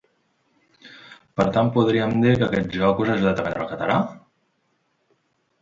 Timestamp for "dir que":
2.25-2.47